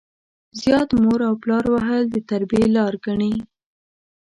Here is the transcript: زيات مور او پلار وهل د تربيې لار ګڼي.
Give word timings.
زيات 0.59 0.89
مور 1.03 1.19
او 1.29 1.33
پلار 1.43 1.65
وهل 1.73 2.03
د 2.09 2.15
تربيې 2.29 2.63
لار 2.75 2.93
ګڼي. 3.05 3.33